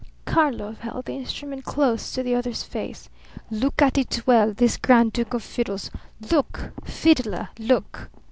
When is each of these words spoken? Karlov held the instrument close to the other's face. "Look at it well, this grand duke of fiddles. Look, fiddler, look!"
Karlov 0.25 0.79
held 0.79 1.05
the 1.05 1.13
instrument 1.13 1.63
close 1.63 2.11
to 2.11 2.23
the 2.23 2.33
other's 2.33 2.63
face. 2.63 3.07
"Look 3.51 3.83
at 3.83 3.99
it 3.99 4.25
well, 4.25 4.51
this 4.51 4.75
grand 4.77 5.13
duke 5.13 5.35
of 5.35 5.43
fiddles. 5.43 5.91
Look, 6.31 6.71
fiddler, 6.83 7.49
look!" 7.59 8.09